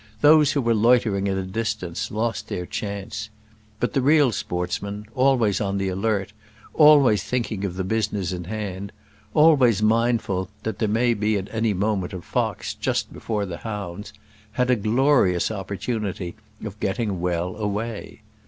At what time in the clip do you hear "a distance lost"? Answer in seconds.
1.37-2.47